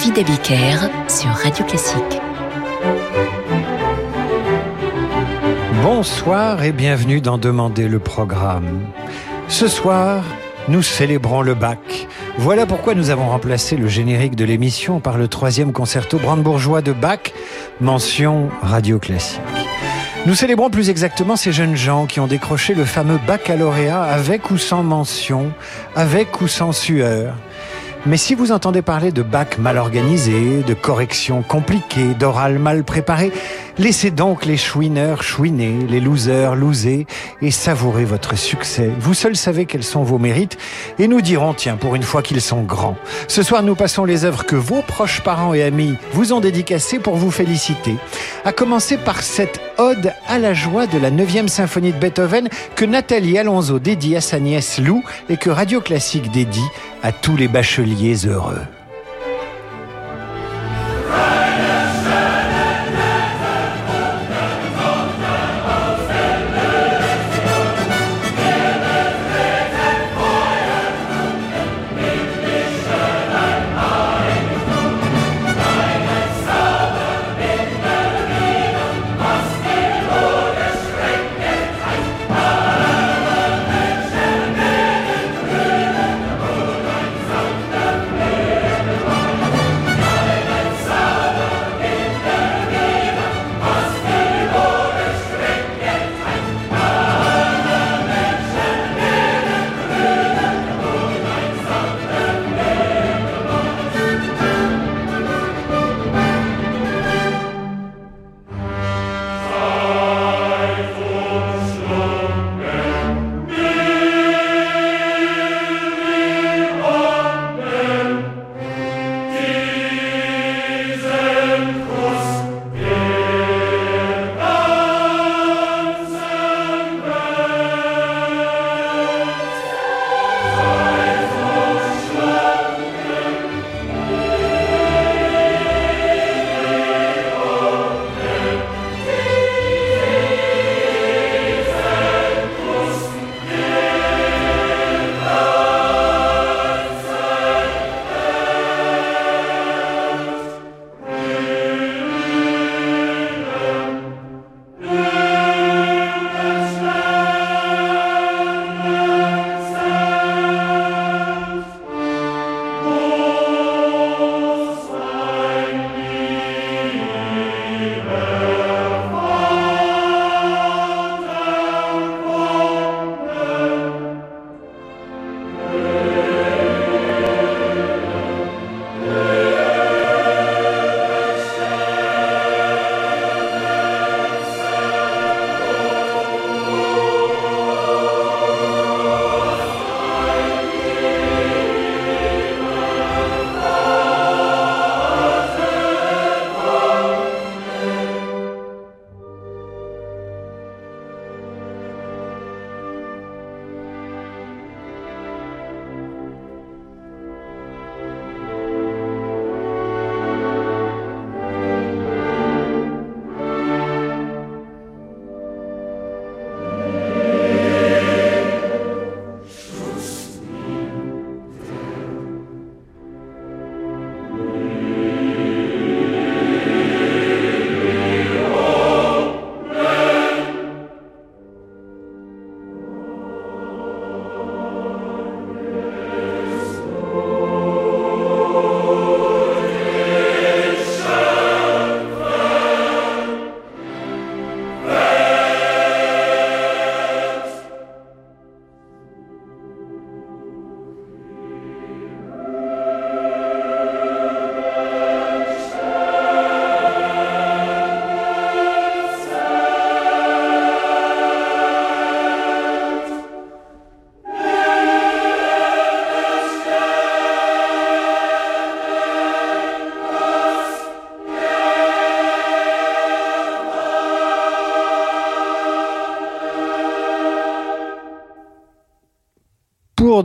David 0.00 0.18
Abiker 0.18 0.76
sur 1.08 1.28
Radio 1.28 1.62
Classique. 1.66 2.22
Bonsoir 5.82 6.64
et 6.64 6.72
bienvenue 6.72 7.20
dans 7.20 7.36
Demander 7.36 7.86
le 7.86 7.98
programme. 7.98 8.80
Ce 9.48 9.68
soir, 9.68 10.24
nous 10.68 10.80
célébrons 10.80 11.42
le 11.42 11.52
bac. 11.52 12.08
Voilà 12.38 12.64
pourquoi 12.64 12.94
nous 12.94 13.10
avons 13.10 13.28
remplacé 13.28 13.76
le 13.76 13.88
générique 13.88 14.36
de 14.36 14.46
l'émission 14.46 15.00
par 15.00 15.18
le 15.18 15.28
troisième 15.28 15.74
concerto 15.74 16.16
brandebourgeois 16.16 16.80
de 16.80 16.92
Bach, 16.92 17.34
mention 17.82 18.48
radio 18.62 18.98
classique. 18.98 19.42
Nous 20.24 20.34
célébrons 20.34 20.70
plus 20.70 20.88
exactement 20.88 21.36
ces 21.36 21.52
jeunes 21.52 21.76
gens 21.76 22.06
qui 22.06 22.20
ont 22.20 22.26
décroché 22.26 22.72
le 22.72 22.86
fameux 22.86 23.18
baccalauréat 23.26 24.02
avec 24.02 24.50
ou 24.50 24.56
sans 24.56 24.82
mention, 24.82 25.52
avec 25.94 26.40
ou 26.40 26.48
sans 26.48 26.72
sueur. 26.72 27.34
Mais 28.06 28.16
si 28.16 28.34
vous 28.34 28.50
entendez 28.50 28.80
parler 28.80 29.12
de 29.12 29.22
bac 29.22 29.58
mal 29.58 29.76
organisé, 29.76 30.62
de 30.62 30.72
corrections 30.72 31.42
compliquées, 31.42 32.14
d'oral 32.18 32.58
mal 32.58 32.82
préparé, 32.82 33.30
laissez 33.80 34.10
donc 34.10 34.44
les 34.44 34.58
chouineurs 34.58 35.22
chouiner, 35.22 35.74
les 35.88 36.00
losers 36.00 36.54
loser 36.54 37.06
et 37.40 37.50
savourez 37.50 38.04
votre 38.04 38.36
succès. 38.36 38.90
Vous 39.00 39.14
seuls 39.14 39.36
savez 39.36 39.64
quels 39.64 39.84
sont 39.84 40.02
vos 40.02 40.18
mérites 40.18 40.58
et 40.98 41.08
nous 41.08 41.22
dirons, 41.22 41.54
tiens, 41.54 41.76
pour 41.76 41.94
une 41.94 42.02
fois 42.02 42.22
qu'ils 42.22 42.42
sont 42.42 42.62
grands. 42.62 42.96
Ce 43.26 43.42
soir, 43.42 43.62
nous 43.62 43.74
passons 43.74 44.04
les 44.04 44.24
œuvres 44.24 44.44
que 44.44 44.54
vos 44.54 44.82
proches 44.82 45.22
parents 45.22 45.54
et 45.54 45.62
amis 45.62 45.94
vous 46.12 46.34
ont 46.34 46.40
dédicacées 46.40 46.98
pour 46.98 47.16
vous 47.16 47.30
féliciter. 47.30 47.96
À 48.44 48.52
commencer 48.52 48.98
par 48.98 49.22
cette 49.22 49.60
ode 49.78 50.12
à 50.28 50.38
la 50.38 50.52
joie 50.52 50.86
de 50.86 50.98
la 50.98 51.10
9e 51.10 51.48
symphonie 51.48 51.92
de 51.92 51.98
Beethoven 51.98 52.48
que 52.76 52.84
Nathalie 52.84 53.38
Alonso 53.38 53.78
dédie 53.78 54.14
à 54.14 54.20
sa 54.20 54.38
nièce 54.40 54.78
Lou 54.78 55.02
et 55.30 55.38
que 55.38 55.48
Radio 55.48 55.80
Classique 55.80 56.30
dédie 56.30 56.68
à 57.02 57.12
tous 57.12 57.36
les 57.36 57.48
bacheliers 57.48 58.26
heureux. 58.26 58.60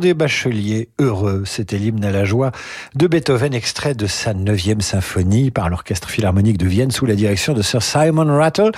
Des 0.06 0.14
bacheliers 0.14 0.90
heureux. 1.00 1.46
C'était 1.48 1.80
l'hymne 1.80 2.06
à 2.06 2.12
la 2.12 2.26
joie 2.26 2.52
de 2.94 3.08
Beethoven, 3.08 3.56
extrait 3.56 3.96
de 3.96 4.06
sa 4.06 4.36
neuvième 4.36 4.82
symphonie 4.82 5.50
par 5.50 5.68
l'Orchestre 5.68 6.12
Philharmonique 6.12 6.60
de 6.60 6.68
Vienne 6.68 6.92
sous 6.92 7.08
la 7.08 7.16
direction 7.16 7.54
de 7.54 7.64
Sir 7.64 7.82
Simon 7.82 8.28
Rattle. 8.38 8.72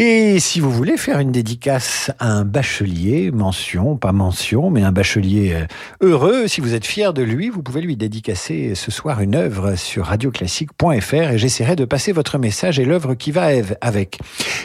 Et 0.00 0.38
si 0.38 0.60
vous 0.60 0.70
voulez 0.70 0.96
faire 0.96 1.18
une 1.18 1.32
dédicace 1.32 2.12
à 2.20 2.30
un 2.30 2.44
bachelier, 2.44 3.32
mention, 3.32 3.96
pas 3.96 4.12
mention, 4.12 4.70
mais 4.70 4.84
un 4.84 4.92
bachelier 4.92 5.54
euh, 5.54 5.66
heureux, 6.00 6.46
si 6.46 6.60
vous 6.60 6.74
êtes 6.74 6.86
fier 6.86 7.12
de 7.12 7.22
lui, 7.22 7.48
vous 7.48 7.64
pouvez 7.64 7.80
lui 7.80 7.96
dédicacer 7.96 8.76
ce 8.76 8.92
soir 8.92 9.20
une 9.20 9.34
œuvre 9.34 9.74
sur 9.74 10.04
radioclassique.fr 10.04 11.14
et 11.32 11.38
j'essaierai 11.38 11.74
de 11.74 11.84
passer 11.84 12.12
votre 12.12 12.38
message 12.38 12.78
et 12.78 12.84
l'œuvre 12.84 13.14
qui 13.14 13.32
va 13.32 13.48
avec. 13.80 14.20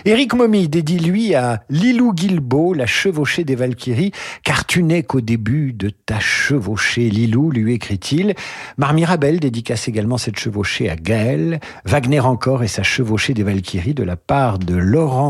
Éric 0.06 0.36
Momy 0.36 0.68
dédie 0.68 1.00
lui 1.00 1.34
à 1.34 1.64
Lilou 1.68 2.14
Guilbeault, 2.14 2.76
la 2.76 2.86
chevauchée 2.86 3.44
des 3.44 3.56
Valkyries, 3.56 4.12
car 4.44 4.68
tu 4.68 4.84
n'es 4.84 5.02
qu'au 5.02 5.22
début 5.22 5.74
de 5.74 5.90
ta 5.90 6.20
chevauchée, 6.20 7.10
Lilou, 7.10 7.50
lui 7.50 7.74
écrit-il. 7.74 8.36
Marmirabel 8.78 9.40
dédicace 9.40 9.88
également 9.88 10.20
cette 10.20 10.38
chevauchée 10.38 10.92
à 10.92 10.96
Gaël, 10.96 11.60
Wagner 11.86 12.20
encore 12.20 12.64
et 12.64 12.68
sa 12.68 12.84
chevauchée 12.84 13.34
des 13.34 13.42
Valkyries 13.42 13.96
de 13.96 14.04
la 14.04 14.16
part 14.16 14.60
de 14.60 14.76
Laurent 14.76 15.23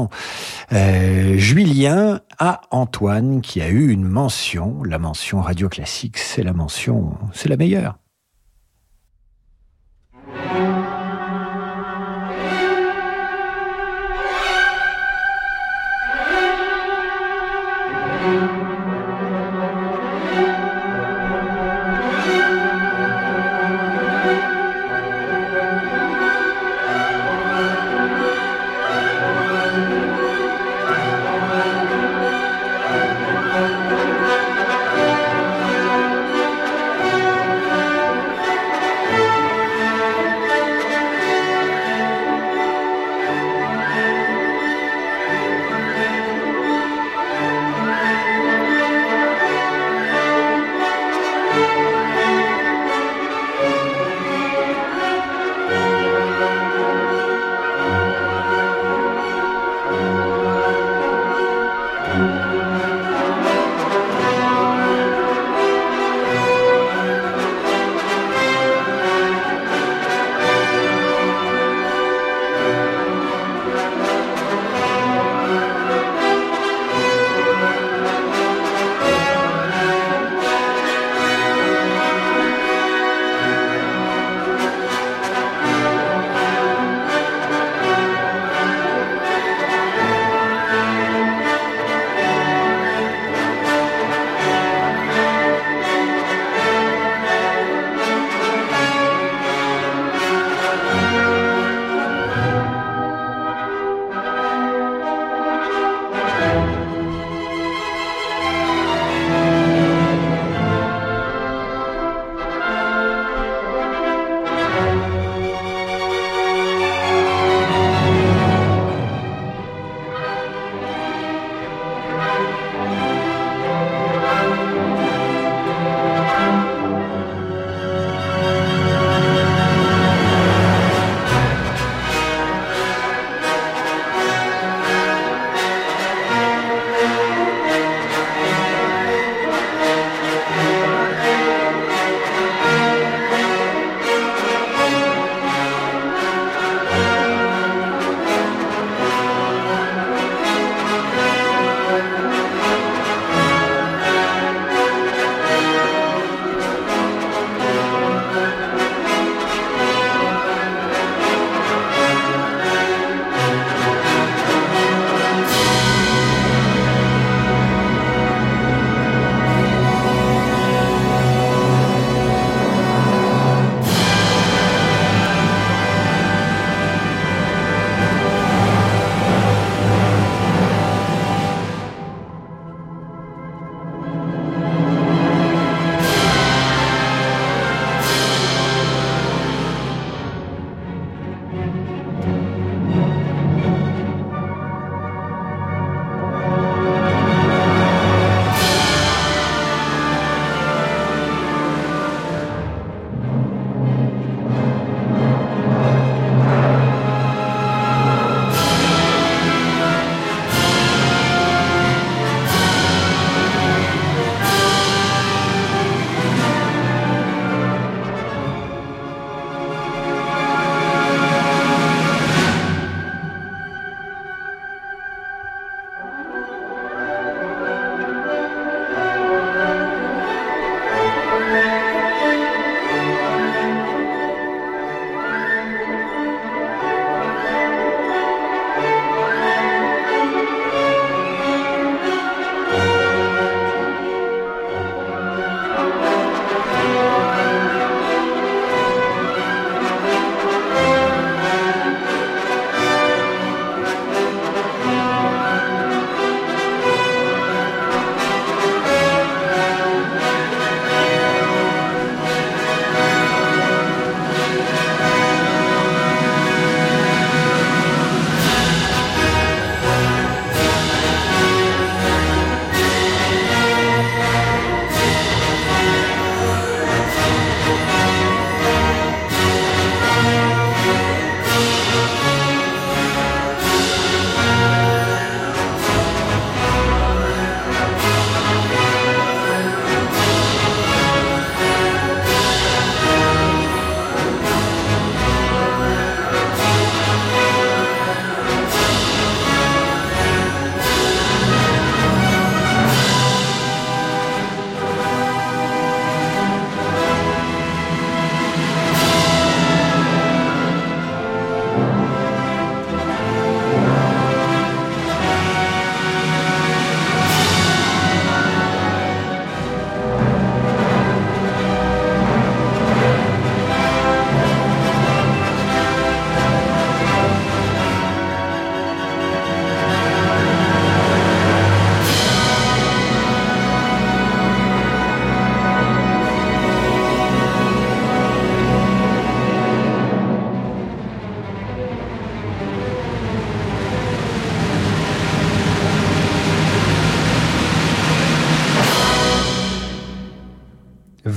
euh, 0.71 1.37
Julien 1.37 2.21
à 2.39 2.61
Antoine 2.71 3.41
qui 3.41 3.61
a 3.61 3.69
eu 3.69 3.89
une 3.89 4.05
mention. 4.05 4.83
La 4.83 4.99
mention 4.99 5.41
radio 5.41 5.69
classique, 5.69 6.17
c'est 6.17 6.43
la 6.43 6.53
mention, 6.53 7.17
c'est 7.33 7.49
la 7.49 7.57
meilleure. 7.57 7.97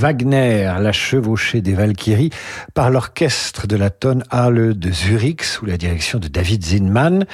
Wagner, 0.06 0.72
la 0.80 0.92
chevauchée 0.92 1.62
des 1.62 1.74
Valkyries, 1.74 2.30
par 2.74 2.90
l'orchestre 2.90 3.66
de 3.66 3.74
la 3.74 3.90
tonne 3.90 4.22
Halle 4.30 4.78
de 4.78 4.92
Zurich 4.92 5.42
sous 5.42 5.66
la 5.66 5.76
direction 5.76 6.20
de 6.20 6.28
David 6.28 6.64
Zinman. 6.64 7.26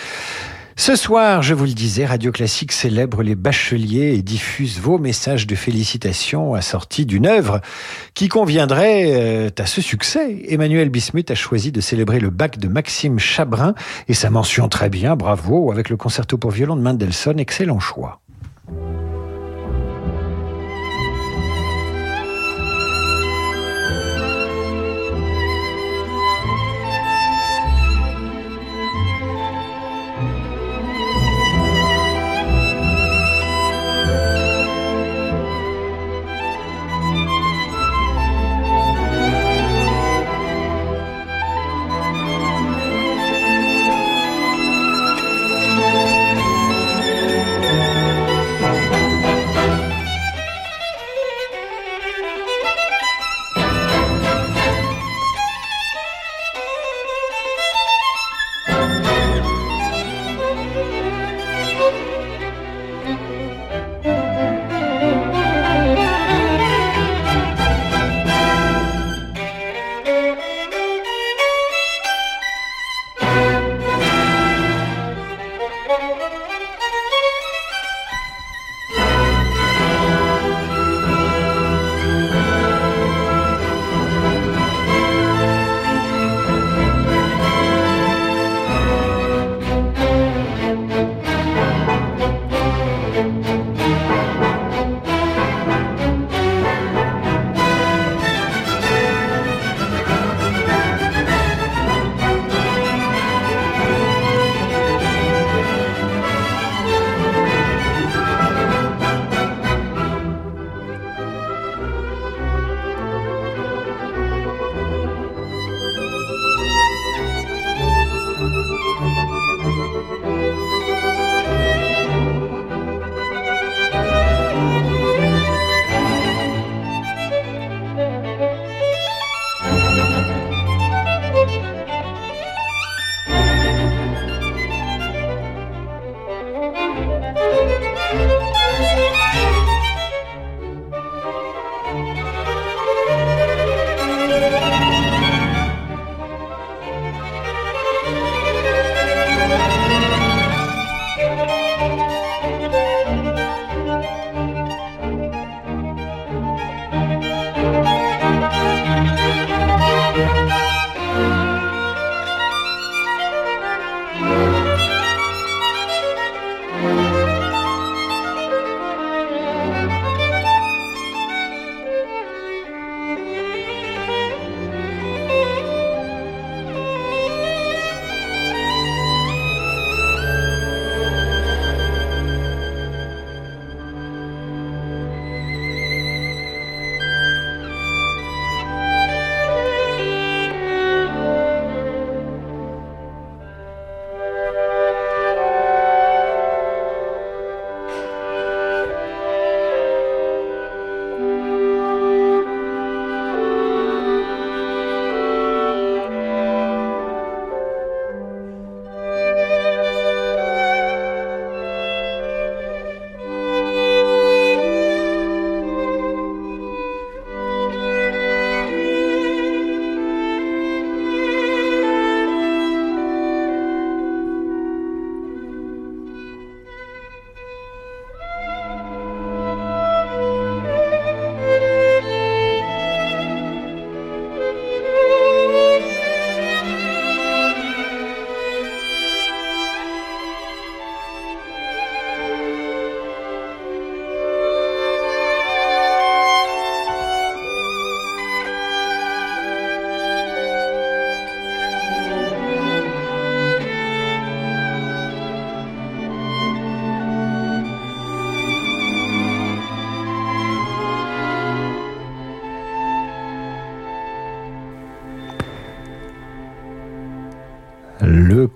Ce 0.75 0.97
soir, 0.97 1.43
je 1.43 1.52
vous 1.52 1.67
le 1.67 1.73
disais, 1.73 2.07
Radio 2.07 2.33
Classique 2.33 2.73
célèbre 2.73 3.23
les 3.23 3.35
bacheliers 3.35 4.14
et 4.14 4.23
diffuse 4.23 4.79
vos 4.79 4.97
messages 4.97 5.47
de 5.47 5.55
félicitations 5.55 6.55
assortis 6.55 7.05
d'une 7.05 7.26
œuvre 7.26 7.61
qui 8.14 8.29
conviendrait 8.29 9.12
euh, 9.12 9.50
à 9.59 9.67
ce 9.67 9.83
succès. 9.83 10.43
Emmanuel 10.49 10.88
Bismuth 10.88 11.31
a 11.31 11.35
choisi 11.35 11.73
de 11.73 11.83
célébrer 11.83 12.21
le 12.21 12.31
bac 12.31 12.59
de 12.59 12.69
Maxime 12.69 13.19
Chabrin 13.19 13.75
et 14.09 14.14
sa 14.14 14.31
mention 14.31 14.71
très 14.71 14.88
bien, 14.88 15.14
bravo, 15.14 15.73
avec 15.73 15.91
le 15.91 15.99
concerto 15.99 16.38
pour 16.38 16.52
violon 16.52 16.76
de 16.76 16.81
Mendelssohn, 16.81 17.38
excellent 17.38 17.81
choix. 17.81 18.23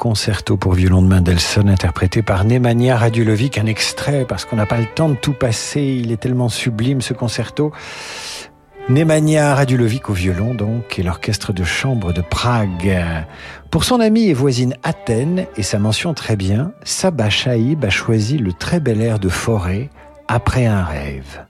concerto 0.07 0.57
pour 0.57 0.75
violon 0.75 1.03
de 1.03 1.09
Mendelssohn 1.09 1.69
interprété 1.69 2.23
par 2.23 2.45
Nemanja 2.45 2.97
Radulovic. 2.97 3.59
Un 3.59 3.67
extrait 3.67 4.25
parce 4.25 4.45
qu'on 4.45 4.55
n'a 4.55 4.65
pas 4.65 4.79
le 4.79 4.87
temps 4.87 5.09
de 5.09 5.17
tout 5.17 5.33
passer. 5.33 5.83
Il 5.83 6.13
est 6.13 6.17
tellement 6.17 6.49
sublime 6.49 7.01
ce 7.01 7.13
concerto. 7.13 7.73
Nemanja 8.89 9.57
Radulovic 9.57 10.09
au 10.09 10.13
violon 10.13 10.55
donc 10.55 11.01
et 11.01 11.03
l'orchestre 11.03 11.53
de 11.53 11.65
chambre 11.65 12.13
de 12.13 12.21
Prague. 12.21 13.05
Pour 13.73 13.83
son 13.83 13.99
ami 13.99 14.29
et 14.29 14.33
voisine 14.33 14.77
Athènes 14.85 15.47
et 15.57 15.65
sa 15.65 15.81
mention 15.81 16.15
très 16.15 16.37
bien, 16.37 16.71
Saba 16.85 17.29
Shaib 17.29 17.85
a 17.85 17.91
choisi 17.91 18.39
le 18.39 18.53
très 18.53 18.79
bel 18.79 19.01
air 19.01 19.19
de 19.19 19.29
forêt 19.29 19.91
après 20.29 20.67
un 20.67 20.85
rêve. 20.85 21.41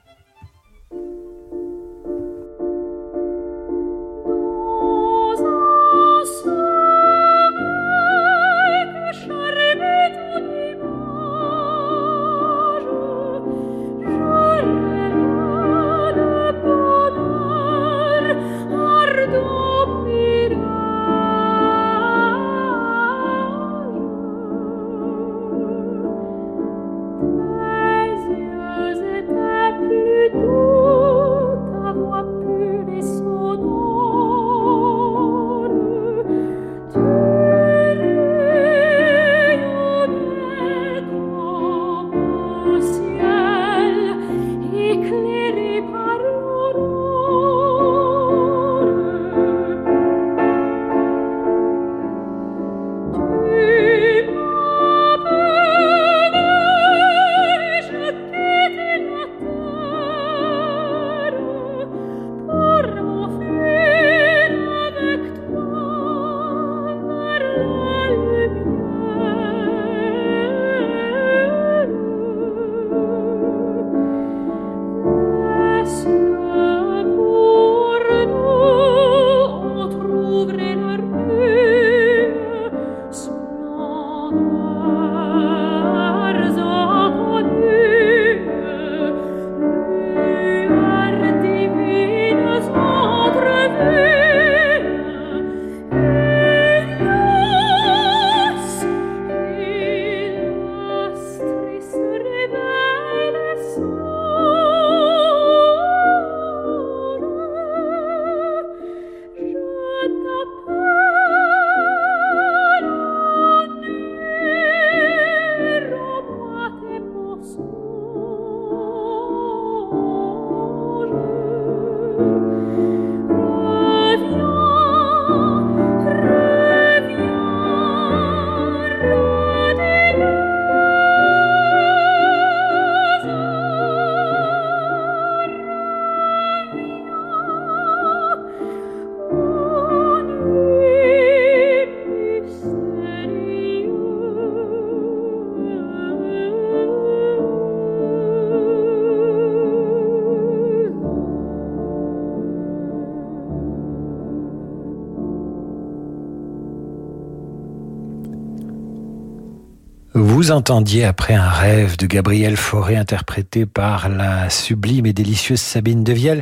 Vous 160.47 160.53
entendiez 160.53 161.03
après 161.03 161.33
un 161.33 161.49
rêve 161.49 161.97
de 161.97 162.05
Gabriel 162.05 162.55
Fauré 162.55 162.95
interprété 162.95 163.65
par 163.65 164.07
la 164.07 164.49
sublime 164.49 165.05
et 165.05 165.11
délicieuse 165.11 165.59
Sabine 165.59 166.05
Devielle 166.05 166.41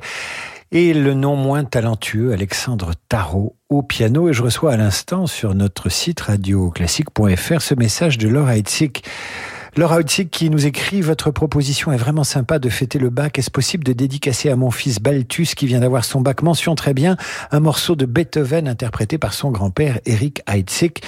et 0.71 0.93
le 0.93 1.15
non 1.15 1.35
moins 1.35 1.63
talentueux 1.63 2.31
Alexandre 2.31 2.91
Tarot 3.09 3.55
au 3.67 3.81
piano. 3.81 4.29
Et 4.29 4.33
je 4.33 4.43
reçois 4.43 4.73
à 4.73 4.77
l'instant 4.77 5.25
sur 5.25 5.55
notre 5.55 5.89
site 5.89 6.21
radioclassique.fr 6.21 7.61
ce 7.61 7.73
message 7.73 8.19
de 8.19 8.27
Laura 8.27 8.57
Hetzig 8.57 9.01
Laura 9.77 9.99
Hutzig 9.99 10.29
qui 10.29 10.49
nous 10.49 10.65
écrit 10.65 11.01
Votre 11.01 11.31
proposition 11.31 11.91
est 11.91 11.97
vraiment 11.97 12.23
sympa 12.23 12.59
de 12.59 12.69
fêter 12.69 12.97
le 12.97 13.09
bac. 13.09 13.37
Est-ce 13.37 13.51
possible 13.51 13.83
de 13.83 13.91
dédicacer 13.91 14.49
à 14.49 14.55
mon 14.55 14.71
fils 14.71 15.01
Balthus 15.01 15.47
qui 15.47 15.67
vient 15.67 15.81
d'avoir 15.81 16.05
son 16.05 16.21
bac 16.21 16.43
Mention 16.43 16.75
très 16.75 16.93
bien 16.93 17.17
un 17.51 17.59
morceau 17.59 17.97
de 17.97 18.05
Beethoven 18.05 18.69
interprété 18.69 19.17
par 19.17 19.33
son 19.33 19.51
grand-père 19.51 19.99
Eric 20.05 20.41
Heitzig 20.47 20.99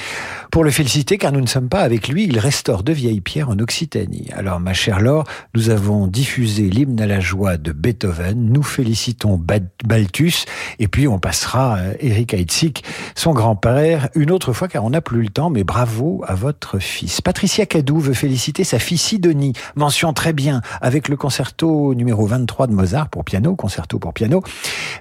pour 0.51 0.65
le 0.65 0.71
féliciter 0.71 1.17
car 1.17 1.31
nous 1.31 1.39
ne 1.39 1.47
sommes 1.47 1.69
pas 1.69 1.79
avec 1.79 2.09
lui. 2.09 2.25
Il 2.25 2.39
restaure 2.39 2.83
de 2.83 2.91
vieilles 2.91 3.21
pierres 3.21 3.49
en 3.49 3.57
Occitanie. 3.57 4.27
Alors 4.33 4.59
ma 4.59 4.73
chère 4.73 4.99
Laure, 4.99 5.23
nous 5.55 5.69
avons 5.69 6.07
diffusé 6.07 6.63
l'hymne 6.63 6.99
à 6.99 7.07
la 7.07 7.21
joie 7.21 7.55
de 7.55 7.71
Beethoven. 7.71 8.51
Nous 8.51 8.63
félicitons 8.63 9.41
Balthus 9.85 10.43
et 10.79 10.89
puis 10.89 11.07
on 11.07 11.19
passera 11.19 11.77
euh, 11.77 11.93
Eric 12.01 12.33
Heitzig, 12.33 12.81
son 13.15 13.31
grand-père, 13.31 14.09
une 14.13 14.29
autre 14.29 14.51
fois 14.51 14.67
car 14.67 14.83
on 14.83 14.89
n'a 14.89 14.99
plus 14.99 15.21
le 15.21 15.29
temps. 15.29 15.49
Mais 15.49 15.63
bravo 15.63 16.21
à 16.27 16.35
votre 16.35 16.79
fils. 16.79 17.21
Patricia 17.21 17.65
Cadou 17.65 17.99
veut 17.99 18.13
féliciter 18.13 18.56
sa 18.63 18.79
fille 18.79 18.97
Sidonie. 18.97 19.53
Mention 19.75 20.13
très 20.13 20.33
bien 20.33 20.61
avec 20.81 21.07
le 21.07 21.15
concerto 21.15 21.93
numéro 21.93 22.25
23 22.25 22.67
de 22.67 22.73
Mozart 22.73 23.09
pour 23.09 23.23
piano, 23.23 23.55
concerto 23.55 23.99
pour 23.99 24.13
piano. 24.13 24.43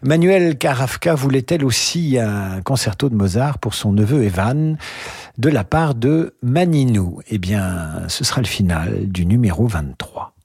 Manuel 0.02 0.58
Carafka 0.58 1.14
voulait 1.14 1.46
elle 1.50 1.64
aussi 1.64 2.18
un 2.18 2.60
concerto 2.62 3.08
de 3.08 3.14
Mozart 3.14 3.58
pour 3.58 3.74
son 3.74 3.92
neveu 3.92 4.24
Evan 4.24 4.76
de 5.38 5.48
la 5.48 5.64
part 5.64 5.94
de 5.94 6.34
Maninou? 6.42 7.20
Eh 7.28 7.38
bien, 7.38 8.02
ce 8.08 8.24
sera 8.24 8.40
le 8.40 8.46
final 8.46 9.06
du 9.08 9.26
numéro 9.26 9.66
23. 9.66 10.35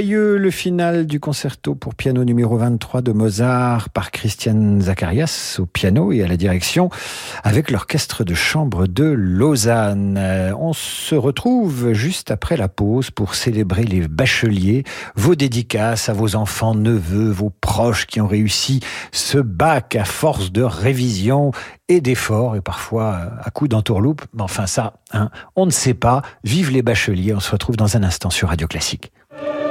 Joyeux 0.00 0.38
le 0.38 0.50
final 0.50 1.04
du 1.04 1.20
concerto 1.20 1.74
pour 1.74 1.94
piano 1.94 2.24
numéro 2.24 2.56
23 2.56 3.02
de 3.02 3.12
Mozart 3.12 3.90
par 3.90 4.12
Christian 4.12 4.80
Zacharias 4.80 5.56
au 5.58 5.66
piano 5.66 6.10
et 6.10 6.22
à 6.22 6.26
la 6.26 6.38
direction 6.38 6.88
avec 7.44 7.70
l'orchestre 7.70 8.24
de 8.24 8.32
chambre 8.32 8.86
de 8.86 9.04
Lausanne. 9.04 10.16
Euh, 10.18 10.54
on 10.58 10.72
se 10.72 11.14
retrouve 11.14 11.92
juste 11.92 12.30
après 12.30 12.56
la 12.56 12.68
pause 12.68 13.10
pour 13.10 13.34
célébrer 13.34 13.84
les 13.84 14.08
bacheliers, 14.08 14.84
vos 15.16 15.34
dédicaces 15.34 16.08
à 16.08 16.14
vos 16.14 16.34
enfants, 16.34 16.74
neveux, 16.74 17.30
vos 17.30 17.50
proches 17.50 18.06
qui 18.06 18.22
ont 18.22 18.26
réussi 18.26 18.80
ce 19.12 19.36
bac 19.36 19.96
à 19.96 20.06
force 20.06 20.50
de 20.50 20.62
révision 20.62 21.50
et 21.88 22.00
d'efforts 22.00 22.56
et 22.56 22.62
parfois 22.62 23.32
à 23.42 23.50
coups 23.50 23.68
d'entourloupe. 23.68 24.22
Mais 24.32 24.42
enfin 24.42 24.66
ça, 24.66 24.94
hein, 25.12 25.28
on 25.56 25.66
ne 25.66 25.70
sait 25.70 25.92
pas. 25.92 26.22
Vive 26.42 26.70
les 26.70 26.80
bacheliers. 26.80 27.34
On 27.34 27.40
se 27.40 27.50
retrouve 27.50 27.76
dans 27.76 27.98
un 27.98 28.02
instant 28.02 28.30
sur 28.30 28.48
Radio 28.48 28.66
Classique. 28.66 29.12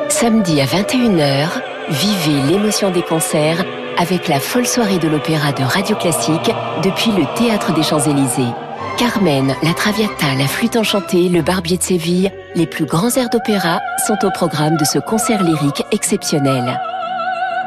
Samedi 0.09 0.59
à 0.59 0.65
21h, 0.65 1.61
vivez 1.89 2.41
l'émotion 2.51 2.89
des 2.89 3.03
concerts 3.03 3.63
avec 3.97 4.27
la 4.27 4.39
folle 4.39 4.65
soirée 4.65 4.97
de 4.97 5.07
l'opéra 5.07 5.51
de 5.51 5.63
Radio 5.63 5.95
Classique 5.95 6.51
depuis 6.83 7.11
le 7.11 7.25
Théâtre 7.35 7.73
des 7.73 7.83
Champs-Élysées. 7.83 8.51
Carmen, 8.97 9.55
la 9.61 9.73
Traviata, 9.73 10.35
la 10.37 10.47
Flûte 10.47 10.75
enchantée, 10.75 11.29
le 11.29 11.41
Barbier 11.41 11.77
de 11.77 11.83
Séville, 11.83 12.31
les 12.55 12.65
plus 12.65 12.85
grands 12.85 13.15
airs 13.15 13.29
d'opéra 13.29 13.79
sont 14.07 14.17
au 14.25 14.31
programme 14.31 14.77
de 14.77 14.83
ce 14.83 14.99
concert 14.99 15.43
lyrique 15.43 15.85
exceptionnel. 15.91 16.81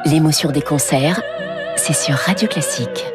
L'émotion 0.04 0.50
des 0.50 0.62
concerts, 0.62 1.22
c'est 1.76 1.94
sur 1.94 2.16
Radio 2.16 2.48
Classique. 2.48 3.06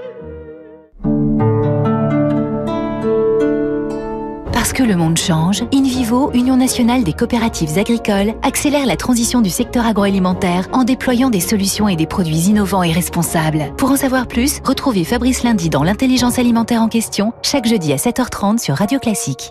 Que 4.78 4.84
le 4.84 4.96
monde 4.96 5.18
change, 5.18 5.64
InVivo, 5.74 6.30
Union 6.36 6.56
nationale 6.56 7.04
des 7.04 7.14
coopératives 7.14 7.80
agricoles, 7.80 8.36
accélère 8.44 8.86
la 8.86 8.96
transition 8.96 9.42
du 9.42 9.50
secteur 9.50 9.88
agroalimentaire 9.88 10.68
en 10.72 10.84
déployant 10.84 11.32
des 11.32 11.40
solutions 11.40 11.90
et 11.90 11.96
des 11.96 12.06
produits 12.06 12.42
innovants 12.42 12.84
et 12.84 12.92
responsables. 12.92 13.74
Pour 13.80 13.90
en 13.90 13.96
savoir 13.96 14.28
plus, 14.28 14.60
retrouvez 14.64 15.04
Fabrice 15.04 15.42
Lundi 15.42 15.72
dans 15.72 15.82
l'intelligence 15.82 16.38
alimentaire 16.38 16.84
en 16.84 16.90
question, 16.90 17.34
chaque 17.42 17.66
jeudi 17.66 17.92
à 17.92 17.96
7h30 17.96 18.60
sur 18.60 18.76
Radio 18.76 19.00
Classique. 19.00 19.50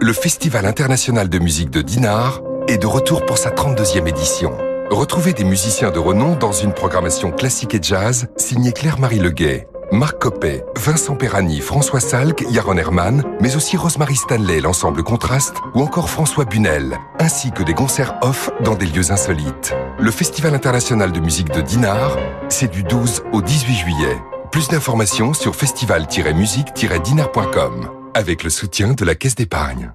Le 0.00 0.14
Festival 0.14 0.64
international 0.64 1.28
de 1.28 1.38
musique 1.38 1.68
de 1.68 1.82
Dinard 1.82 2.40
est 2.68 2.78
de 2.78 2.86
retour 2.86 3.26
pour 3.26 3.36
sa 3.36 3.50
32e 3.50 4.08
édition. 4.08 4.52
Retrouvez 4.90 5.34
des 5.34 5.44
musiciens 5.44 5.90
de 5.90 5.98
renom 5.98 6.36
dans 6.36 6.52
une 6.52 6.72
programmation 6.72 7.32
classique 7.32 7.74
et 7.74 7.82
jazz 7.82 8.28
signée 8.38 8.72
Claire-Marie 8.72 9.18
Leguet. 9.18 9.68
Marc 9.92 10.18
Coppet, 10.18 10.64
Vincent 10.76 11.14
Perrani, 11.14 11.60
François 11.60 12.00
Salk, 12.00 12.44
Yaron 12.50 12.76
Herman, 12.76 13.22
mais 13.40 13.54
aussi 13.54 13.76
Rosemary 13.76 14.16
Stanley, 14.16 14.60
l'ensemble 14.60 15.04
Contraste, 15.04 15.54
ou 15.74 15.82
encore 15.82 16.10
François 16.10 16.44
Bunel, 16.44 16.98
ainsi 17.20 17.52
que 17.52 17.62
des 17.62 17.74
concerts 17.74 18.16
off 18.22 18.50
dans 18.64 18.74
des 18.74 18.86
lieux 18.86 19.12
insolites. 19.12 19.76
Le 19.98 20.10
Festival 20.10 20.54
international 20.54 21.12
de 21.12 21.20
musique 21.20 21.52
de 21.52 21.60
Dinard, 21.60 22.16
c'est 22.48 22.70
du 22.70 22.82
12 22.82 23.22
au 23.32 23.42
18 23.42 23.74
juillet. 23.74 24.16
Plus 24.50 24.66
d'informations 24.68 25.34
sur 25.34 25.54
festival-musique-dinard.com, 25.54 27.90
avec 28.14 28.42
le 28.42 28.50
soutien 28.50 28.92
de 28.92 29.04
la 29.04 29.14
Caisse 29.14 29.36
d'épargne. 29.36 29.92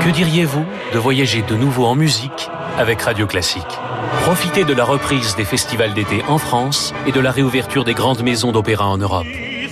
Que 0.00 0.10
diriez-vous 0.10 0.64
de 0.92 0.98
voyager 0.98 1.42
de 1.42 1.54
nouveau 1.54 1.84
en 1.84 1.94
musique 1.94 2.50
avec 2.78 3.02
Radio 3.02 3.26
Classique 3.26 3.78
Profitez 4.22 4.64
de 4.64 4.74
la 4.74 4.84
reprise 4.84 5.34
des 5.36 5.44
festivals 5.44 5.94
d'été 5.94 6.22
en 6.28 6.38
France 6.38 6.92
et 7.06 7.12
de 7.12 7.20
la 7.20 7.30
réouverture 7.30 7.84
des 7.84 7.94
grandes 7.94 8.22
maisons 8.22 8.52
d'opéra 8.52 8.86
en 8.86 8.98
Europe. 8.98 9.26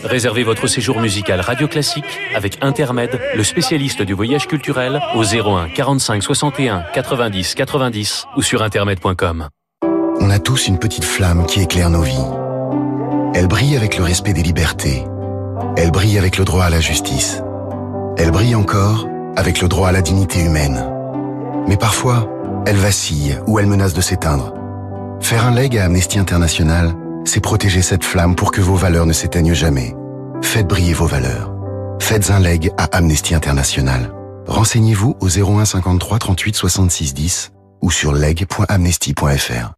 Réservez 0.04 0.42
votre 0.42 0.66
séjour 0.66 1.00
musical 1.00 1.40
Radio 1.40 1.68
Classique 1.68 2.18
avec 2.34 2.58
Intermed, 2.62 3.20
le 3.34 3.44
spécialiste 3.44 4.02
du 4.02 4.14
voyage 4.14 4.46
culturel, 4.46 5.00
au 5.14 5.24
01 5.24 5.68
45 5.68 6.22
61 6.22 6.84
90 6.94 7.54
90 7.54 8.26
ou 8.36 8.42
sur 8.42 8.62
intermed.com. 8.62 9.48
On 10.20 10.30
a 10.30 10.38
tous 10.38 10.66
une 10.68 10.78
petite 10.78 11.04
flamme 11.04 11.46
qui 11.46 11.60
éclaire 11.60 11.90
nos 11.90 12.02
vies. 12.02 12.26
Elle 13.34 13.48
brille 13.48 13.76
avec 13.76 13.98
le 13.98 14.04
respect 14.04 14.32
des 14.32 14.42
libertés. 14.42 15.04
Elle 15.76 15.90
brille 15.90 16.18
avec 16.18 16.38
le 16.38 16.44
droit 16.44 16.64
à 16.64 16.70
la 16.70 16.80
justice. 16.80 17.42
Elle 18.16 18.30
brille 18.30 18.54
encore 18.54 19.06
avec 19.36 19.60
le 19.60 19.68
droit 19.68 19.88
à 19.88 19.92
la 19.92 20.02
dignité 20.02 20.40
humaine. 20.40 20.84
Mais 21.68 21.76
parfois, 21.76 22.28
elle 22.66 22.76
vacille 22.76 23.38
ou 23.46 23.58
elle 23.58 23.66
menace 23.66 23.94
de 23.94 24.00
s'éteindre. 24.00 24.54
Faire 25.20 25.46
un 25.46 25.54
leg 25.54 25.76
à 25.76 25.84
Amnesty 25.84 26.18
International, 26.18 26.94
c'est 27.24 27.40
protéger 27.40 27.82
cette 27.82 28.04
flamme 28.04 28.34
pour 28.34 28.52
que 28.52 28.60
vos 28.60 28.76
valeurs 28.76 29.06
ne 29.06 29.12
s'éteignent 29.12 29.54
jamais. 29.54 29.94
Faites 30.42 30.66
briller 30.66 30.94
vos 30.94 31.06
valeurs. 31.06 31.52
Faites 32.00 32.30
un 32.30 32.38
leg 32.38 32.70
à 32.76 32.84
Amnesty 32.96 33.34
International. 33.34 34.12
Renseignez-vous 34.46 35.16
au 35.20 35.28
01 35.28 35.64
53 35.64 36.18
38 36.18 36.56
66 36.56 37.14
10 37.14 37.52
ou 37.82 37.90
sur 37.90 38.12
leg.amnesty.fr. 38.12 39.77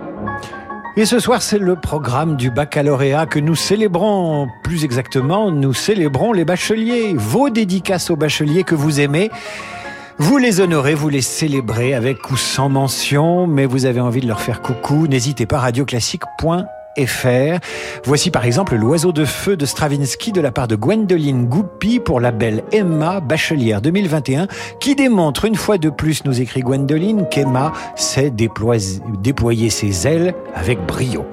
Et 0.97 1.05
ce 1.05 1.19
soir, 1.19 1.41
c'est 1.41 1.57
le 1.57 1.77
programme 1.77 2.35
du 2.35 2.51
baccalauréat 2.51 3.25
que 3.25 3.39
nous 3.39 3.55
célébrons. 3.55 4.49
Plus 4.61 4.83
exactement, 4.83 5.49
nous 5.49 5.73
célébrons 5.73 6.33
les 6.33 6.43
bacheliers, 6.43 7.13
vos 7.15 7.49
dédicaces 7.49 8.09
aux 8.09 8.17
bacheliers 8.17 8.63
que 8.63 8.75
vous 8.75 8.99
aimez. 8.99 9.31
Vous 10.17 10.37
les 10.37 10.59
honorez, 10.59 10.93
vous 10.93 11.07
les 11.07 11.21
célébrez 11.21 11.93
avec 11.93 12.29
ou 12.29 12.35
sans 12.35 12.67
mention, 12.67 13.47
mais 13.47 13.65
vous 13.65 13.85
avez 13.85 14.01
envie 14.01 14.19
de 14.19 14.27
leur 14.27 14.41
faire 14.41 14.61
coucou. 14.61 15.07
N'hésitez 15.07 15.45
pas, 15.45 15.59
radioclassique.fr. 15.59 16.80
Voici 18.03 18.31
par 18.31 18.45
exemple 18.45 18.75
l'oiseau 18.75 19.11
de 19.11 19.25
feu 19.25 19.57
de 19.57 19.65
Stravinsky 19.65 20.31
de 20.31 20.41
la 20.41 20.51
part 20.51 20.67
de 20.67 20.75
Gwendoline 20.75 21.45
Goupy 21.45 21.99
pour 21.99 22.19
la 22.19 22.31
belle 22.31 22.63
Emma 22.71 23.19
Bachelière 23.19 23.81
2021 23.81 24.47
qui 24.79 24.95
démontre 24.95 25.45
une 25.45 25.55
fois 25.55 25.77
de 25.77 25.89
plus, 25.89 26.25
nous 26.25 26.41
écrit 26.41 26.61
Gwendoline, 26.61 27.27
qu'Emma 27.29 27.73
sait 27.95 28.31
déployer 28.31 29.69
ses 29.69 30.07
ailes 30.07 30.33
avec 30.55 30.79
brio. 30.85 31.25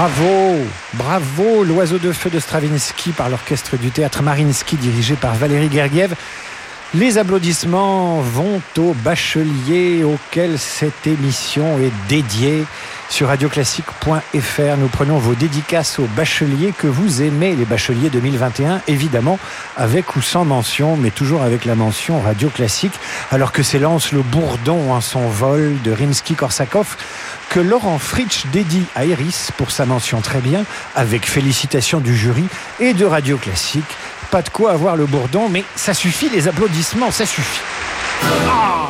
Bravo, 0.00 0.56
bravo, 0.94 1.62
l'oiseau 1.62 1.98
de 1.98 2.10
feu 2.10 2.30
de 2.30 2.40
Stravinsky 2.40 3.10
par 3.10 3.28
l'orchestre 3.28 3.76
du 3.76 3.90
théâtre 3.90 4.22
Marinsky 4.22 4.76
dirigé 4.76 5.14
par 5.14 5.34
Valérie 5.34 5.70
Gergiev. 5.70 6.14
Les 6.94 7.18
applaudissements 7.18 8.22
vont 8.22 8.62
aux 8.78 8.94
bacheliers 8.94 10.02
auxquels 10.02 10.58
cette 10.58 11.06
émission 11.06 11.78
est 11.78 11.92
dédiée. 12.08 12.64
Sur 13.10 13.28
radioclassique.fr, 13.28 14.76
nous 14.78 14.88
prenons 14.88 15.18
vos 15.18 15.34
dédicaces 15.34 15.98
aux 15.98 16.08
bacheliers 16.16 16.72
que 16.76 16.86
vous 16.86 17.22
aimez, 17.22 17.54
les 17.54 17.64
bacheliers 17.64 18.08
2021, 18.08 18.82
évidemment, 18.88 19.38
avec 19.76 20.16
ou 20.16 20.22
sans 20.22 20.44
mention, 20.44 20.96
mais 20.96 21.10
toujours 21.10 21.42
avec 21.42 21.64
la 21.64 21.74
mention 21.74 22.20
Radio 22.20 22.48
Classique, 22.48 22.94
alors 23.30 23.52
que 23.52 23.62
s'élance 23.62 24.12
le 24.12 24.22
bourdon 24.22 24.92
en 24.92 25.00
son 25.00 25.28
vol 25.28 25.74
de 25.84 25.92
Rimsky-Korsakov, 25.92 26.86
que 27.50 27.60
Laurent 27.60 27.98
Fritsch 27.98 28.46
dédie 28.46 28.84
à 28.94 29.04
Iris 29.04 29.50
pour 29.56 29.70
sa 29.72 29.84
mention 29.84 30.20
très 30.20 30.40
bien, 30.40 30.64
avec 30.94 31.26
félicitations 31.26 32.00
du 32.00 32.16
jury 32.16 32.44
et 32.78 32.94
de 32.94 33.04
Radio 33.04 33.36
Classique. 33.36 33.84
Pas 34.30 34.40
de 34.40 34.48
quoi 34.48 34.70
avoir 34.72 34.96
le 34.96 35.04
bourdon, 35.04 35.48
mais 35.50 35.64
ça 35.74 35.92
suffit, 35.92 36.30
les 36.30 36.46
applaudissements, 36.46 37.10
ça 37.10 37.26
suffit. 37.26 37.60
Ah 38.22 38.89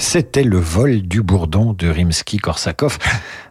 C'était 0.00 0.44
le 0.44 0.56
vol 0.56 1.02
du 1.02 1.22
bourdon 1.22 1.74
de 1.74 1.86
Rimsky-Korsakov, 1.86 2.96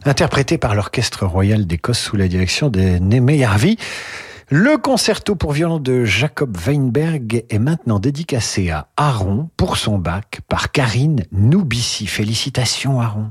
interprété 0.04 0.58
par 0.58 0.74
l'Orchestre 0.74 1.28
Royal 1.28 1.68
d'Écosse 1.68 2.00
sous 2.00 2.16
la 2.18 2.28
direction 2.28 2.70
de 2.70 2.80
Némé 2.98 3.38
Yarvi. 3.38 3.78
Le 4.50 4.78
concerto 4.78 5.36
pour 5.36 5.52
violon 5.54 5.78
de 5.78 6.06
Jacob 6.06 6.58
Weinberg 6.58 7.46
est 7.48 7.60
maintenant 7.60 8.00
dédicacé 8.00 8.72
à 8.72 8.88
Aaron 8.98 9.52
pour 9.58 9.78
son 9.78 10.00
bac 10.00 10.40
par 10.48 10.72
Karine 10.72 11.24
Noubissi. 11.32 12.08
Félicitations 12.08 13.00
Aaron. 13.00 13.30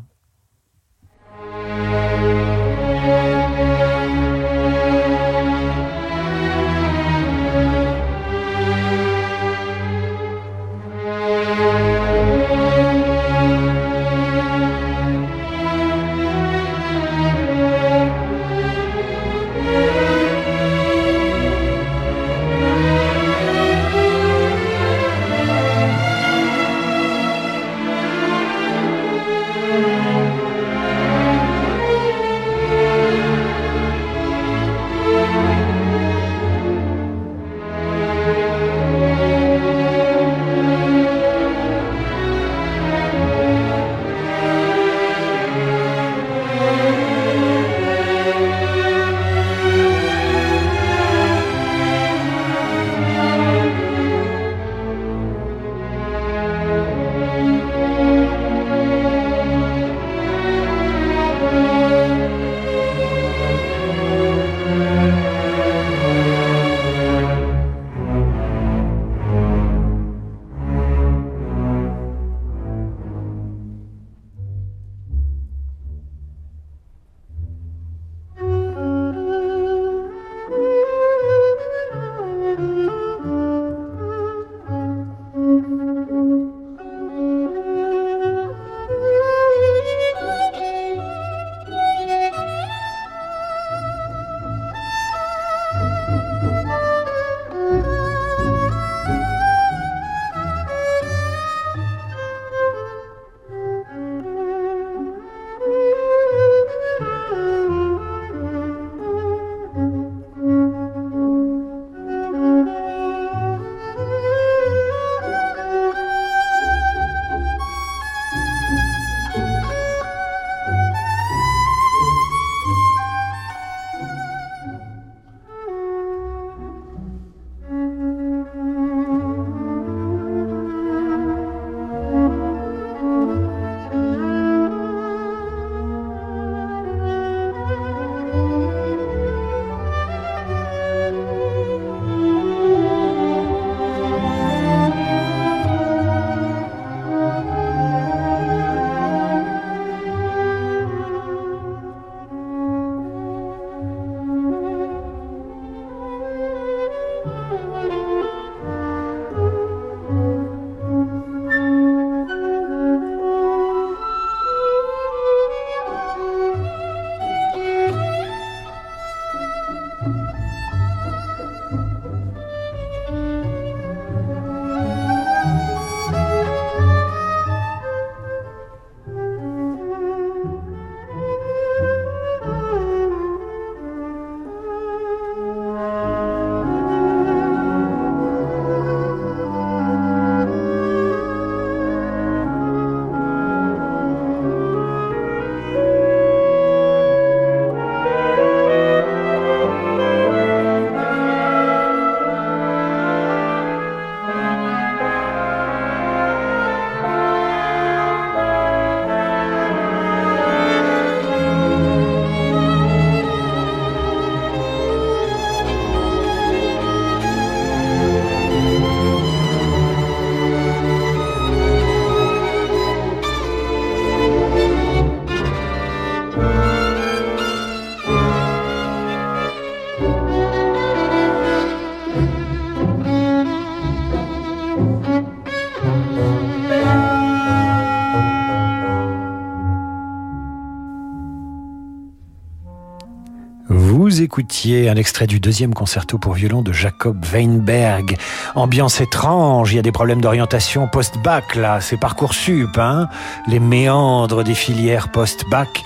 Écoutiez 244.28 244.90
un 244.90 244.96
extrait 244.96 245.26
du 245.26 245.40
deuxième 245.40 245.72
concerto 245.72 246.18
pour 246.18 246.34
violon 246.34 246.60
de 246.60 246.70
Jacob 246.70 247.16
Weinberg. 247.32 248.18
Ambiance 248.56 249.00
étrange, 249.00 249.72
il 249.72 249.76
y 249.76 249.78
a 249.78 249.82
des 249.82 249.90
problèmes 249.90 250.20
d'orientation 250.20 250.86
post-bac 250.86 251.54
là, 251.54 251.80
c'est 251.80 251.96
Parcoursup, 251.96 252.76
hein 252.76 253.08
Les 253.48 253.58
méandres 253.58 254.44
des 254.44 254.54
filières 254.54 255.10
post-bac. 255.10 255.82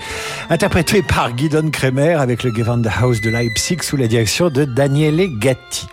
Interprété 0.49 1.01
par 1.01 1.31
Guidon 1.31 1.69
Kremer 1.71 2.15
avec 2.15 2.43
le 2.43 2.51
Gewandhaus 2.53 3.21
de 3.21 3.29
Leipzig 3.29 3.77
sous 3.81 3.95
la 3.95 4.07
direction 4.07 4.49
de 4.49 4.65
Daniele 4.65 5.39
Gatti. 5.39 5.87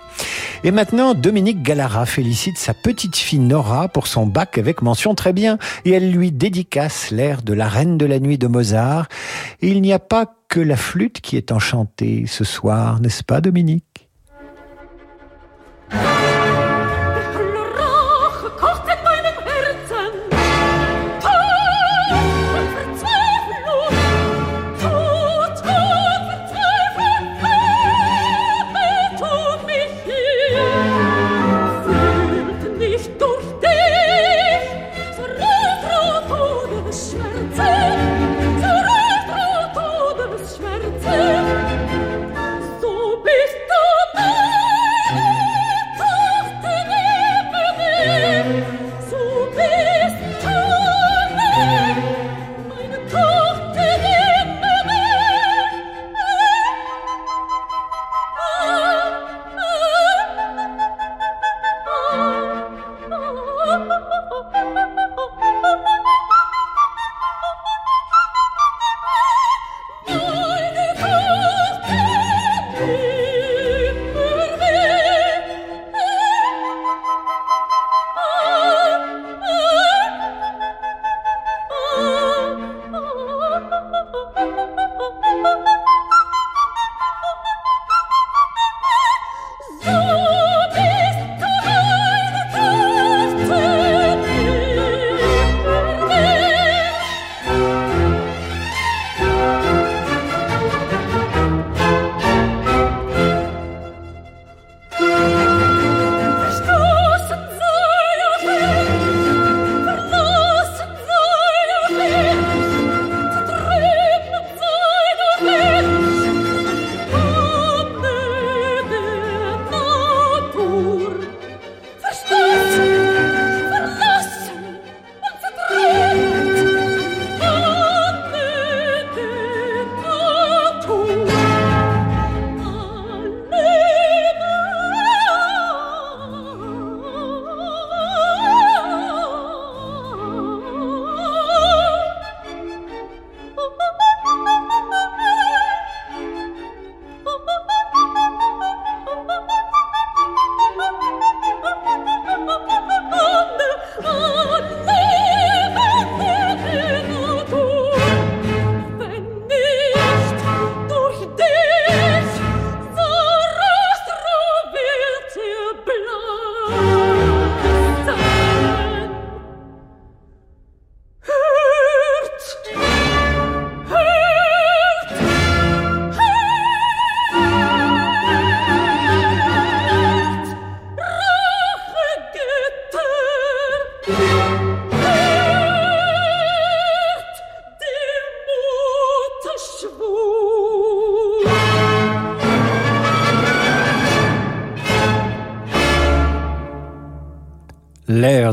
Et 0.63 0.73
maintenant, 0.73 1.15
Dominique 1.15 1.63
Gallara 1.63 2.05
félicite 2.05 2.59
sa 2.59 2.75
petite 2.75 3.17
fille 3.17 3.39
Nora 3.39 3.89
pour 3.89 4.07
son 4.07 4.27
bac 4.27 4.59
avec 4.59 4.83
mention 4.83 5.15
très 5.15 5.33
bien 5.33 5.57
et 5.87 5.93
elle 5.93 6.13
lui 6.13 6.33
dédicace 6.33 7.11
l'air 7.11 7.41
de 7.41 7.55
la 7.55 7.67
Reine 7.67 7.97
de 7.97 8.05
la 8.05 8.21
Nuit 8.21 8.37
de 8.37 8.47
Mozart. 8.47 9.09
Et 9.63 9.69
il 9.69 9.81
n'y 9.81 9.95
a 9.95 9.99
pas 9.99 10.27
que 10.49 10.61
la 10.61 10.77
flûte 10.77 11.23
qui 11.23 11.39
est 11.39 11.51
enchantée 11.51 12.25
ce 12.27 12.45
soir, 12.45 13.01
n'est-ce 13.01 13.25
pas 13.25 13.41
Dominique? 13.41 14.00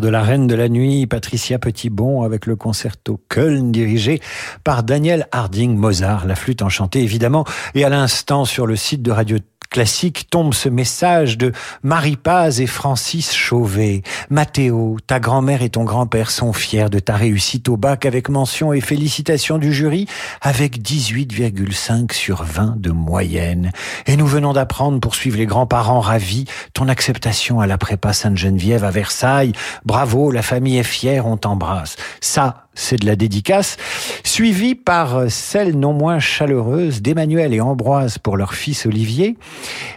De 0.08 0.12
la 0.12 0.24
Reine 0.24 0.48
de 0.48 0.56
la 0.56 0.70
Nuit, 0.70 1.06
Patricia 1.06 1.60
Petitbon, 1.60 2.22
avec 2.22 2.46
le 2.46 2.56
concerto 2.56 3.20
Köln 3.28 3.74
dirigé 3.74 4.22
par 4.64 4.84
Daniel 4.84 5.28
Harding 5.34 5.76
Mozart, 5.76 6.26
la 6.26 6.36
flûte 6.36 6.62
enchantée 6.62 7.02
évidemment, 7.02 7.44
et 7.76 7.84
à 7.84 7.90
l'instant 7.90 8.46
sur 8.46 8.68
le 8.68 8.78
site 8.78 9.02
de 9.02 9.12
Radio 9.12 9.38
classique 9.78 10.26
tombe 10.32 10.56
ce 10.56 10.70
message 10.70 11.38
de 11.38 11.52
Marie 11.84 12.16
Paz 12.16 12.62
et 12.62 12.66
Francis 12.66 13.32
Chauvet. 13.32 14.02
Mathéo, 14.32 14.98
ta 15.06 15.20
grand-mère 15.20 15.62
et 15.62 15.70
ton 15.70 15.84
grand-père 15.84 16.32
sont 16.32 16.52
fiers 16.52 16.90
de 16.90 16.98
ta 16.98 17.16
réussite 17.16 17.70
au 17.70 17.78
bac 17.78 18.08
avec 18.08 18.28
mention 18.30 18.74
et 18.74 18.82
félicitations 18.82 19.60
du 19.60 19.72
jury 19.72 20.08
avec 20.42 20.80
18,5 20.80 22.12
sur 22.12 22.44
20 22.44 22.82
de 22.82 22.90
moyenne. 22.90 23.72
Et 24.08 24.18
nous 24.18 24.26
venons 24.26 24.52
d'apprendre, 24.52 25.00
pour 25.00 25.14
suivre 25.14 25.38
les 25.38 25.46
grands-parents 25.46 26.00
ravis, 26.00 26.46
ton 26.74 26.88
acceptation 26.88 27.60
à 27.60 27.68
la 27.68 27.78
prépa 27.78 28.14
Sainte-Geneviève 28.14 28.84
à 28.84 28.90
Versailles. 28.90 29.52
Bravo, 29.86 30.32
la 30.32 30.42
famille 30.42 30.80
est 30.80 30.84
fière, 30.84 31.28
on 31.28 31.38
t'embrasse. 31.38 31.98
Ça, 32.20 32.67
c'est 32.78 32.98
de 32.98 33.06
la 33.06 33.16
dédicace, 33.16 33.76
suivie 34.24 34.76
par 34.76 35.30
celle 35.30 35.78
non 35.78 35.94
moins 35.94 36.20
chaleureuse 36.20 37.02
d'Emmanuel 37.02 37.54
et 37.54 37.60
Ambroise 37.60 38.18
pour 38.20 38.38
leur 38.38 38.54
fils 38.54 38.86
Olivier 38.86 39.38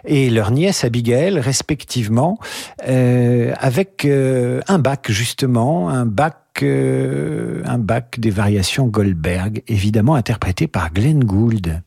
et 0.04 0.30
leur 0.30 0.50
nièce 0.50 0.82
Abigail, 0.84 1.38
respectivement, 1.38 2.38
euh, 2.88 3.52
avec 3.58 4.04
euh, 4.04 4.60
un 4.66 4.78
bac 4.78 5.10
justement, 5.10 5.88
un 5.88 6.06
bac 6.06 6.36
euh, 6.62 7.62
un 7.64 7.78
bac 7.78 8.18
des 8.18 8.30
variations 8.30 8.86
Goldberg, 8.86 9.62
évidemment 9.68 10.14
interprété 10.14 10.66
par 10.66 10.92
Glenn 10.92 11.24
Gould. 11.24 11.82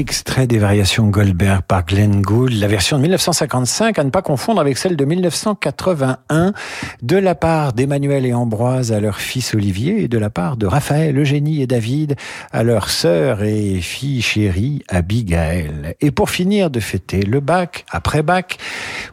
Extrait 0.00 0.46
des 0.46 0.56
variations 0.56 1.08
Goldberg 1.08 1.60
par 1.60 1.84
Glenn 1.84 2.22
Gould, 2.22 2.54
la 2.54 2.68
version 2.68 2.96
de 2.96 3.02
1955, 3.02 3.98
à 3.98 4.04
ne 4.04 4.08
pas 4.08 4.22
confondre 4.22 4.58
avec 4.58 4.78
celle 4.78 4.96
de 4.96 5.04
1981, 5.04 6.54
de 7.02 7.16
la 7.18 7.34
part 7.34 7.74
d'Emmanuel 7.74 8.24
et 8.24 8.32
Ambroise 8.32 8.92
à 8.92 9.00
leur 9.00 9.18
fils 9.18 9.54
Olivier, 9.54 10.04
et 10.04 10.08
de 10.08 10.16
la 10.16 10.30
part 10.30 10.56
de 10.56 10.66
Raphaël, 10.66 11.18
Eugénie 11.18 11.60
et 11.60 11.66
David 11.66 12.16
à 12.50 12.62
leur 12.62 12.88
sœur 12.88 13.42
et 13.42 13.82
fille 13.82 14.22
chérie 14.22 14.82
Abigail. 14.88 15.94
Et 16.00 16.10
pour 16.10 16.30
finir 16.30 16.70
de 16.70 16.80
fêter 16.80 17.20
le 17.20 17.40
bac, 17.40 17.84
après 17.90 18.22
bac, 18.22 18.56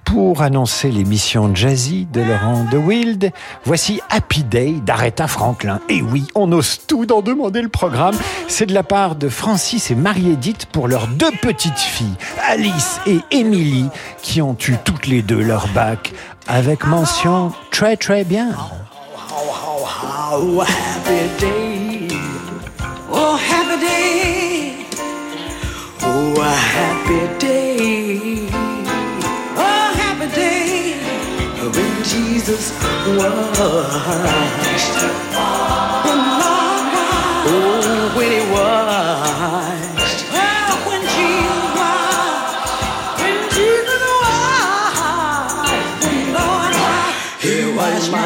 pour 0.05 0.41
annoncer 0.41 0.89
l'émission 0.89 1.53
Jazzy 1.53 2.07
de 2.13 2.21
Laurent 2.21 2.65
de 2.71 2.77
Wild, 2.77 3.33
voici 3.65 3.99
Happy 4.09 4.45
Day 4.45 4.75
d'Aretha 4.85 5.27
Franklin. 5.27 5.81
Et 5.89 6.01
oui, 6.01 6.27
on 6.33 6.49
ose 6.53 6.79
tout 6.87 7.05
d'en 7.05 7.21
demander 7.21 7.61
le 7.61 7.67
programme. 7.67 8.15
C'est 8.47 8.67
de 8.67 8.73
la 8.73 8.83
part 8.83 9.17
de 9.17 9.27
Francis 9.27 9.91
et 9.91 9.95
Marie-Édith 9.95 10.65
pour 10.77 10.87
leurs 10.87 11.07
deux 11.07 11.31
petites 11.41 11.79
filles, 11.79 12.13
Alice 12.47 12.99
et 13.07 13.17
Émilie, 13.31 13.89
qui 14.21 14.43
ont 14.43 14.55
eu 14.67 14.75
toutes 14.85 15.07
les 15.07 15.23
deux 15.23 15.41
leur 15.41 15.67
bac, 15.69 16.13
avec 16.45 16.85
mention 16.85 17.51
très 17.71 17.97
très 17.97 18.23
bien. 18.23 18.49
Oh. 18.55 18.61
Oh. 19.31 19.87
Oh. 20.29 20.59
Oh. 20.59 20.65
When. 21.07 21.27
Oh, 37.49 38.13
was. 38.53 39.76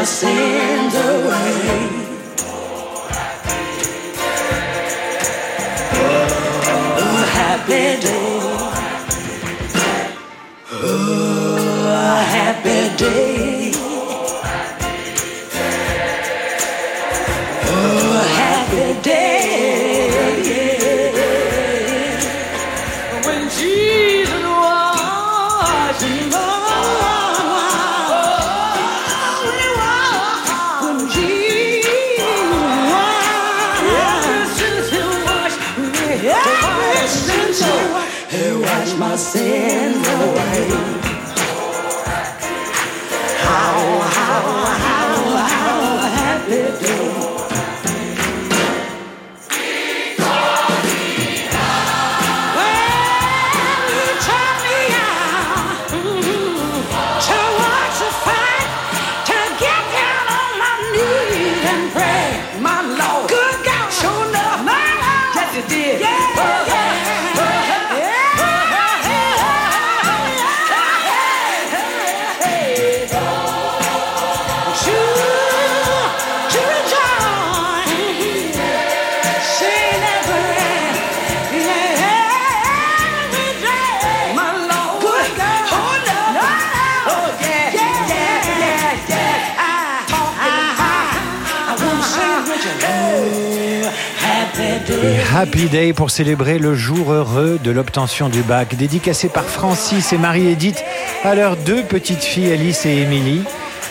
My 0.02 0.06
sins 0.06 0.96
away. 0.96 1.62
Oh, 7.04 7.24
happy 7.38 7.86
day. 8.02 8.40
Oh, 10.72 12.26
happy 12.36 12.98
day. 12.98 13.41
Happy 95.36 95.70
Day 95.70 95.94
pour 95.94 96.12
célébrer 96.12 96.60
le 96.60 96.76
jour 96.76 97.12
heureux 97.12 97.60
de 97.64 97.72
l'obtention 97.72 98.30
du 98.30 98.42
bac, 98.42 98.76
dédicacé 98.76 99.30
par 99.30 99.46
Francis 99.46 100.14
et 100.14 100.18
Marie-Édith 100.18 100.84
à 101.24 101.36
leurs 101.36 101.56
deux 101.58 101.84
petites 101.84 102.24
filles 102.24 102.52
Alice 102.52 102.86
et 102.86 102.98
Émilie. 102.98 103.44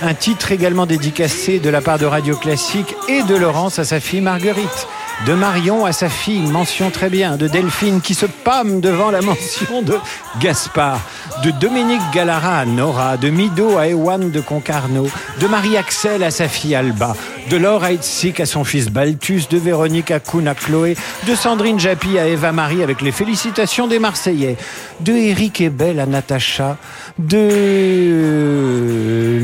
Un 0.02 0.14
titre 0.14 0.52
également 0.52 0.86
dédicacé 0.86 1.58
de 1.60 1.70
la 1.70 1.80
part 1.80 1.98
de 1.98 2.06
Radio 2.06 2.36
Classique 2.36 2.94
et 3.08 3.22
de 3.22 3.36
Laurence 3.36 3.78
à 3.78 3.84
sa 3.84 4.00
fille 4.00 4.20
Marguerite. 4.20 4.88
De 5.26 5.34
Marion 5.34 5.84
à 5.84 5.92
sa 5.92 6.08
fille, 6.08 6.46
mention 6.46 6.90
très 6.90 7.10
bien. 7.10 7.36
De 7.36 7.46
Delphine 7.46 8.00
qui 8.00 8.14
se 8.14 8.24
pâme 8.24 8.80
devant 8.80 9.10
la 9.10 9.20
mention 9.20 9.82
de 9.82 9.98
Gaspard. 10.40 10.98
De 11.44 11.50
Dominique 11.50 12.00
Gallara 12.12 12.60
à 12.60 12.64
Nora. 12.64 13.18
De 13.18 13.28
Mido 13.28 13.76
à 13.76 13.88
Ewan 13.88 14.30
de 14.30 14.40
Concarneau. 14.40 15.10
De 15.38 15.46
Marie-Axel 15.46 16.22
à 16.22 16.30
sa 16.30 16.48
fille 16.48 16.74
Alba. 16.74 17.14
De 17.50 17.58
Laure 17.58 17.84
Heitzig 17.84 18.40
à 18.40 18.46
son 18.46 18.64
fils 18.64 18.88
Balthus. 18.88 19.42
De 19.50 19.58
Véronique 19.58 20.10
Akoun 20.10 20.48
à 20.48 20.54
Chloé. 20.54 20.96
De 21.26 21.34
Sandrine 21.34 21.78
Japy 21.78 22.18
à 22.18 22.26
Eva-Marie 22.26 22.82
avec 22.82 23.02
les 23.02 23.12
félicitations 23.12 23.86
des 23.86 23.98
Marseillais. 23.98 24.56
De 25.00 25.12
Eric 25.12 25.60
Ebel 25.60 26.00
à 26.00 26.06
Natacha. 26.06 26.78
De 27.18 27.38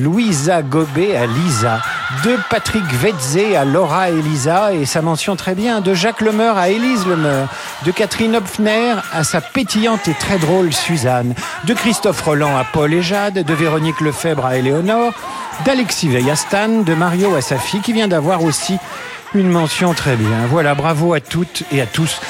Louisa 0.02 0.62
Gobet 0.62 1.16
à 1.16 1.26
Lisa. 1.26 1.82
De 2.24 2.38
Patrick 2.50 2.84
Vetze 2.84 3.56
à 3.56 3.64
Laura 3.64 4.10
Elisa 4.10 4.72
et 4.72 4.86
sa 4.86 5.02
mention 5.02 5.34
très 5.34 5.56
bien 5.56 5.80
de 5.80 5.92
Jacques 5.92 6.20
Lemeur 6.20 6.56
à 6.56 6.68
Élise 6.68 7.04
Lemeur, 7.04 7.48
de 7.84 7.90
Catherine 7.90 8.36
Hopfner 8.36 8.94
à 9.12 9.24
sa 9.24 9.40
pétillante 9.40 10.06
et 10.06 10.14
très 10.14 10.38
drôle 10.38 10.72
Suzanne, 10.72 11.34
de 11.64 11.74
Christophe 11.74 12.22
Roland 12.22 12.56
à 12.56 12.62
Paul 12.62 12.94
et 12.94 13.02
Jade, 13.02 13.40
de 13.40 13.54
Véronique 13.54 14.00
Lefebvre 14.00 14.46
à 14.46 14.56
Éléonore, 14.56 15.14
d'Alexis 15.64 16.08
Veillastan, 16.08 16.82
de 16.82 16.94
Mario 16.94 17.34
à 17.34 17.40
sa 17.40 17.58
fille 17.58 17.80
qui 17.80 17.92
vient 17.92 18.08
d'avoir 18.08 18.44
aussi 18.44 18.78
une 19.34 19.50
mention 19.50 19.92
très 19.92 20.14
bien. 20.14 20.46
Voilà, 20.48 20.76
bravo 20.76 21.12
à 21.12 21.20
toutes 21.20 21.64
et 21.72 21.80
à 21.80 21.86
tous. 21.86 22.20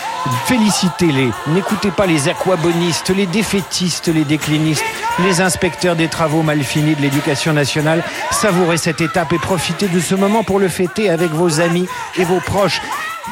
Félicitez-les. 0.46 1.30
N'écoutez 1.48 1.90
pas 1.90 2.06
les 2.06 2.28
aquabonistes, 2.28 3.10
les 3.10 3.26
défaitistes, 3.26 4.08
les 4.08 4.24
déclinistes, 4.24 4.84
les 5.24 5.40
inspecteurs 5.40 5.96
des 5.96 6.08
travaux 6.08 6.42
mal 6.42 6.62
finis 6.62 6.94
de 6.94 7.02
l'éducation 7.02 7.52
nationale. 7.52 8.02
Savourez 8.30 8.76
cette 8.76 9.00
étape 9.00 9.32
et 9.32 9.38
profitez 9.38 9.88
de 9.88 10.00
ce 10.00 10.14
moment 10.14 10.44
pour 10.44 10.58
le 10.58 10.68
fêter 10.68 11.10
avec 11.10 11.30
vos 11.30 11.60
amis 11.60 11.86
et 12.16 12.24
vos 12.24 12.40
proches. 12.40 12.80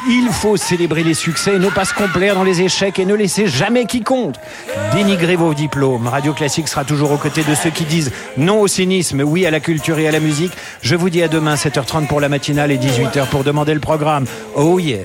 Il 0.09 0.29
faut 0.31 0.57
célébrer 0.57 1.03
les 1.03 1.15
succès, 1.15 1.59
ne 1.59 1.69
pas 1.69 1.85
se 1.85 1.95
complaire 1.95 2.35
dans 2.35 2.43
les 2.43 2.63
échecs 2.63 2.99
et 2.99 3.07
ne 3.07 3.15
laisser 3.15 3.47
jamais 3.47 3.87
qui 3.87 4.03
compte. 4.03 4.39
Dénigrez 4.93 5.37
vos 5.37 5.55
diplômes. 5.55 6.09
Radio 6.09 6.33
Classique 6.33 6.69
sera 6.69 6.85
toujours 6.85 7.13
aux 7.13 7.17
côtés 7.17 7.45
de 7.45 7.55
ceux 7.55 7.71
qui 7.71 7.85
disent 7.85 8.13
non 8.37 8.61
au 8.61 8.67
cynisme, 8.67 9.23
oui 9.23 9.47
à 9.47 9.51
la 9.51 9.61
culture 9.61 9.99
et 9.99 10.09
à 10.09 10.11
la 10.11 10.21
musique. 10.21 10.53
Je 10.83 10.97
vous 10.97 11.11
dis 11.11 11.23
à 11.23 11.29
demain 11.29 11.55
7h30 11.55 12.07
pour 12.07 12.21
la 12.21 12.29
matinale 12.29 12.71
et 12.71 12.79
18h 12.79 13.29
pour 13.29 13.45
demander 13.45 13.73
le 13.73 13.81
programme. 13.81 14.27
Oh 14.57 14.79
yeah 14.79 15.05